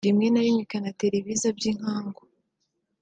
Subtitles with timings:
[0.07, 2.21] rimwe na rimwe ikanatera ibiza by’inkangu